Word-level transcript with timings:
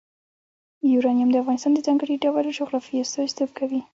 یورانیم 0.91 1.29
د 1.31 1.35
افغانستان 1.43 1.71
د 1.73 1.79
ځانګړي 1.87 2.15
ډول 2.23 2.45
جغرافیه 2.59 3.03
استازیتوب 3.03 3.49
کوي. 3.59 3.81